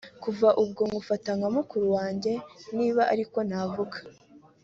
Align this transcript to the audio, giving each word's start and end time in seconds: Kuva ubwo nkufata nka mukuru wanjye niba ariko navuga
Kuva 0.23 0.47
ubwo 0.63 0.81
nkufata 0.87 1.29
nka 1.37 1.49
mukuru 1.55 1.85
wanjye 1.97 2.31
niba 2.77 3.01
ariko 3.13 3.37
navuga 3.49 3.97